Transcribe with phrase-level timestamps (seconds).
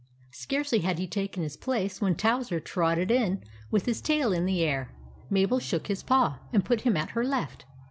[0.33, 4.63] Scarcely had he taken his place, when Towser trotted in, with his tail in the
[4.63, 4.89] air.
[5.29, 7.65] Mabel shook his paw, and put him at her left.